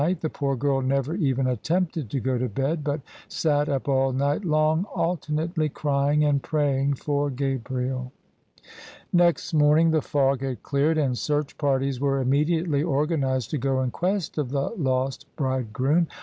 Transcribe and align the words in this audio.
The 0.19 0.31
poor 0.31 0.55
girl 0.55 0.81
never 0.81 1.13
even 1.13 1.45
attempted 1.45 2.09
to 2.09 2.19
go 2.19 2.39
to 2.39 2.49
bed; 2.49 2.83
but 2.83 3.01
sat 3.27 3.69
up 3.69 3.87
all 3.87 4.11
night 4.13 4.43
long 4.43 4.85
alternately 4.85 5.69
crying 5.69 6.23
and 6.23 6.41
praying 6.41 6.95
for 6.95 7.29
Gabriel. 7.29 8.11
Next 9.13 9.53
morning 9.53 9.91
the 9.91 10.01
fog 10.01 10.41
had 10.41 10.63
cleared; 10.63 10.97
and 10.97 11.15
search 11.15 11.55
parties 11.55 11.99
were 11.99 12.19
immediately 12.19 12.81
organized 12.81 13.51
to 13.51 13.59
go 13.59 13.79
in 13.83 13.91
quest 13.91 14.39
of 14.39 14.49
the 14.49 14.69
lost 14.71 15.27
bride 15.35 15.71
groom. 15.71 16.07